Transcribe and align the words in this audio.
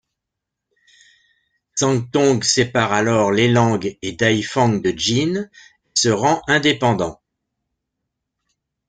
Zhang 1.77 2.09
Tong 2.11 2.41
sépare 2.43 2.91
alors 2.91 3.31
Lelang 3.31 3.79
et 4.01 4.13
Daifang 4.13 4.81
de 4.81 4.89
Jin 4.97 5.43
et 5.85 5.89
se 5.93 6.09
rend 6.09 6.41
indépendant. 6.47 7.21